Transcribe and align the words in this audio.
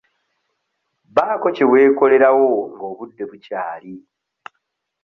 Baako 1.15 1.47
kye 1.55 1.65
weekolerawo 1.71 2.47
nga 2.71 2.83
obudde 2.91 3.23
bukyali. 3.29 3.93